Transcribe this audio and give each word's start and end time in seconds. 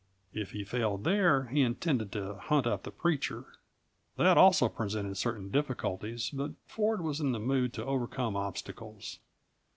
If 0.33 0.49
he 0.53 0.63
failed 0.63 1.03
there, 1.03 1.43
he 1.49 1.61
intended 1.61 2.11
to 2.13 2.33
hunt 2.33 2.65
up 2.65 2.81
the 2.81 2.89
preacher. 2.91 3.45
That, 4.17 4.35
also, 4.35 4.67
presented 4.67 5.13
certain 5.13 5.51
difficulties, 5.51 6.31
but 6.33 6.53
Ford 6.65 7.01
was 7.01 7.19
in 7.19 7.33
the 7.33 7.39
mood 7.39 7.71
to 7.73 7.85
overcome 7.85 8.35
obstacles. 8.35 9.19